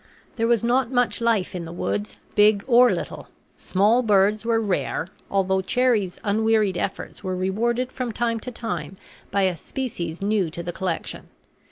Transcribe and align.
There 0.35 0.47
was 0.47 0.63
not 0.63 0.91
much 0.91 1.21
life 1.21 1.53
in 1.53 1.65
the 1.65 1.71
woods, 1.71 2.15
big 2.33 2.63
or 2.65 2.91
little. 2.91 3.27
Small 3.55 4.01
birds 4.01 4.43
were 4.43 4.59
rare, 4.59 5.09
although 5.29 5.61
Cherrie's 5.61 6.19
unwearied 6.23 6.75
efforts 6.75 7.23
were 7.23 7.35
rewarded 7.35 7.91
from 7.91 8.11
time 8.11 8.39
to 8.39 8.49
time 8.51 8.97
by 9.29 9.43
a 9.43 9.55
species 9.55 10.19
new 10.19 10.49
to 10.49 10.63
the 10.63 10.73
collection. 10.73 11.27